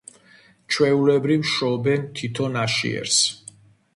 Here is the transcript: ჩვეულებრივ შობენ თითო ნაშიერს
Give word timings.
ჩვეულებრივ 0.75 1.43
შობენ 1.51 2.09
თითო 2.21 2.47
ნაშიერს 2.57 3.23